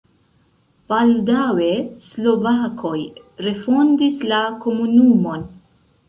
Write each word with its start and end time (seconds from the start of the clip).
Baldaŭe 0.91 1.67
slovakoj 2.05 2.93
refondis 3.47 4.17
la 4.31 4.39
komunumon. 4.65 5.45